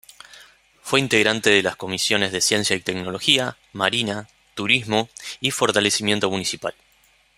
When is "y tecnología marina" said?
2.75-4.27